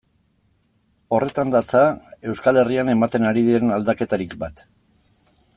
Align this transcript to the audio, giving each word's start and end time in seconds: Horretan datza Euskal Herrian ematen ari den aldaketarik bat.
Horretan 1.17 1.53
datza 1.55 1.83
Euskal 2.31 2.61
Herrian 2.63 2.91
ematen 2.97 3.31
ari 3.33 3.47
den 3.51 3.79
aldaketarik 3.79 4.37
bat. 4.47 4.69